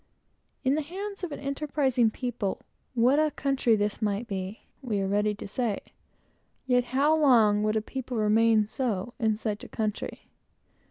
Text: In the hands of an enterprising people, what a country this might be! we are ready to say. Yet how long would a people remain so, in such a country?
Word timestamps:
In 0.63 0.73
the 0.73 0.81
hands 0.81 1.23
of 1.23 1.31
an 1.31 1.39
enterprising 1.39 2.09
people, 2.09 2.61
what 2.95 3.19
a 3.19 3.29
country 3.29 3.75
this 3.75 4.01
might 4.01 4.27
be! 4.27 4.61
we 4.81 4.99
are 4.99 5.05
ready 5.07 5.35
to 5.35 5.47
say. 5.47 5.79
Yet 6.65 6.85
how 6.85 7.15
long 7.15 7.61
would 7.61 7.75
a 7.75 7.83
people 7.83 8.17
remain 8.17 8.67
so, 8.67 9.13
in 9.19 9.35
such 9.35 9.63
a 9.63 9.69
country? 9.69 10.31